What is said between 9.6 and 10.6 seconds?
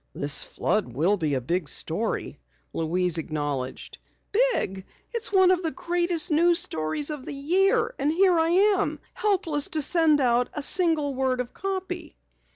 to send out